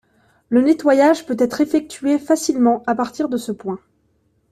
Le 0.49 0.61
nettoyage 0.63 1.27
peut 1.27 1.35
être 1.37 1.61
effectué 1.61 2.17
facilement 2.17 2.81
à 2.87 2.95
partir 2.95 3.29
de 3.29 3.37
ce 3.37 3.51
point. 3.51 3.77